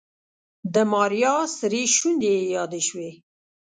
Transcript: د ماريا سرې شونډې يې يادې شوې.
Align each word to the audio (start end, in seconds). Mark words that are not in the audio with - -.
د 0.73 0.75
ماريا 0.91 1.35
سرې 1.57 1.81
شونډې 1.95 2.31
يې 2.39 2.43
يادې 2.55 2.81
شوې. 2.87 3.09